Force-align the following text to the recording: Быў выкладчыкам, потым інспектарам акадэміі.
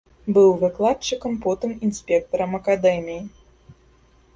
Быў 0.37 0.47
выкладчыкам, 0.63 1.37
потым 1.45 1.77
інспектарам 1.91 2.51
акадэміі. 2.63 3.21